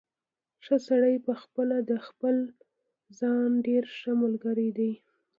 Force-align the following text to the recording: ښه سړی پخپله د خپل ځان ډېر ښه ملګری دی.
ښه 0.65 0.75
سړی 0.87 1.15
پخپله 1.27 1.77
د 1.89 1.91
خپل 2.07 2.35
ځان 3.19 3.49
ډېر 3.67 3.83
ښه 3.97 4.11
ملګری 4.23 4.69
دی. 4.77 4.91